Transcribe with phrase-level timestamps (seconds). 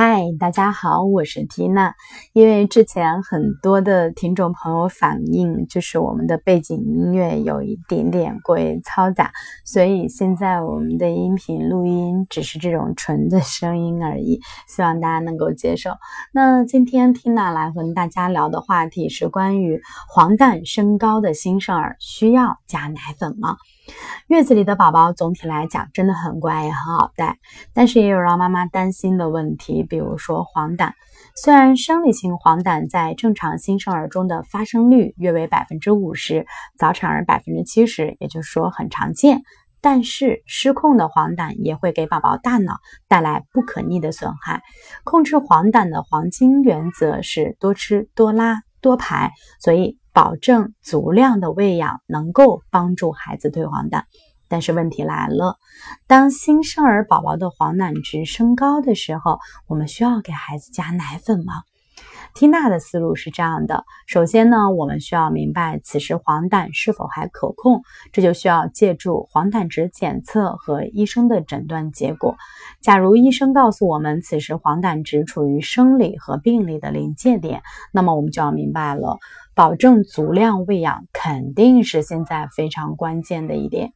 [0.00, 1.92] 嗨，大家好，我是缇娜。
[2.32, 9.32] 因为之前很多的听众朋友反映，就是我们的背景音乐有一点点过于嘈杂，
[9.64, 14.38] 所以现在我们的音频录音只是这种纯的声音而已，
[14.68, 15.90] 希望大家能够接受。
[16.32, 23.56] 那今天缇娜来和大家聊的话题是关于黄疸升高的新生儿需要加奶粉吗？
[24.28, 27.38] 月子里的宝宝总体来讲真的很乖，也很好带，
[27.72, 30.92] 但是也有让妈妈担心的问题，比如说黄疸。
[31.34, 36.46] 虽然生理性黄疸在正常新生儿中的发生率约为百分之五十，
[36.78, 39.42] 早产儿百分之七十，也就是说很常见，
[39.80, 42.78] 但是失控的黄疸也会给宝宝大脑
[43.08, 44.62] 带来不可逆的损害。
[45.04, 49.98] 控制黄疸的黄金原则是多吃多拉多排，所以。
[50.10, 54.02] 保证足量的喂养能够帮助孩子退黄疸，
[54.48, 55.56] 但是问题来了，
[56.06, 61.62] 当新生儿宝宝的黄疸值升高的时候，我们需要给孩子加奶粉吗？
[62.34, 72.36] 缇娜的思路是这样的：首先呢，我们需要明白此时黄疸是否还可控，这就需要借助黄疸值检测和医生的诊断结果。
[72.80, 79.18] 假如医生告诉我们此时黄疸值处于生理和病理的临界点，那么我们就要明白了，
[79.58, 83.92] 保证足量喂养肯定是现在非常关键的一点。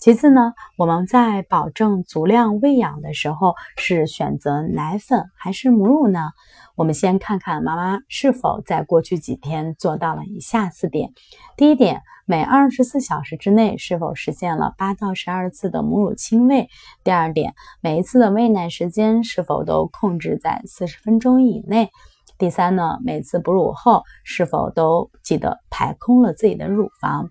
[0.00, 6.32] 其次呢，我们在保证足量喂养的时候，是选择奶粉还是母乳呢？
[6.74, 11.12] 我们先看看妈妈是否在过去几天做到了以下四点：
[11.56, 16.66] 第一点，每二十四小时之内是否实现了八到十二次的母乳亲喂；
[17.04, 21.90] 第二点，每一次的喂奶时间是否都控制在四十分钟以内；
[22.38, 27.30] 第三呢，每次哺乳后是否都记得排空了自己的乳房。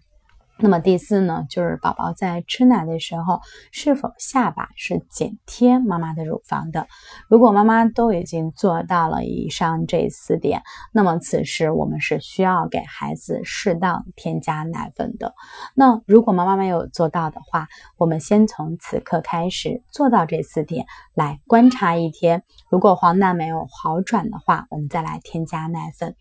[0.58, 6.88] 那么第四呢，就是宝宝在吃奶的时候，是否下巴是紧贴妈妈的乳房的？
[7.28, 15.34] 如果妈妈都已经做到了以上这四点，那么此时我们是需要给孩子适当添加奶粉的。
[15.74, 17.68] 那如果妈妈没有做到的话，
[17.98, 22.44] 我们先从此刻开始做到这四点，来观察一天。
[22.70, 26.16] 如果黄疸没有好转的话，我们再来添加奶粉。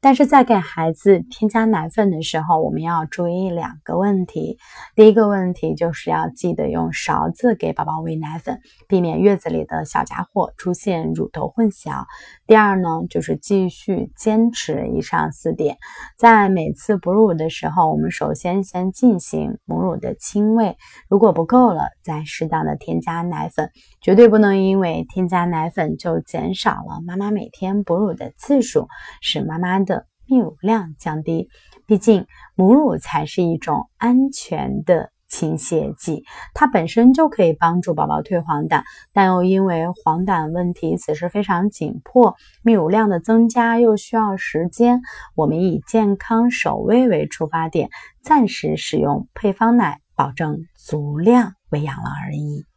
[0.00, 3.71] 但是在给孩子添加奶粉的时候，我们要注意两。
[3.72, 4.58] 两个问题，
[4.94, 12.04] 第一个问题就是要记得用勺子给宝宝喂奶粉，避免月子里的小家伙出现乳头混淆。
[12.46, 15.78] 第二呢，就是继续坚持以上四点，
[16.18, 20.76] 在每次哺乳的时候，我们首先先进行母乳的亲喂，
[21.08, 23.70] 如果不够了，再适当的添加奶粉，
[24.02, 28.86] 绝对不能因为添加奶粉就减少了妈妈每天哺乳的次数，
[29.22, 31.50] 使妈妈的泌乳量降低。
[31.86, 38.82] 毕竟，母乳才是一种安全的清泻剂，它本身就可以帮助宝宝退黄疸，
[39.12, 42.34] 但又因为黄疸问题此时非常紧迫，
[42.64, 45.02] 泌乳量的增加又需要时间，
[45.34, 47.90] 我们以健康首位为出发点，
[48.22, 52.71] 暂时使用配方奶，保证足量喂养了而已。